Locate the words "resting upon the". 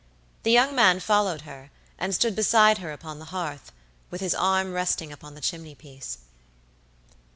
4.73-5.41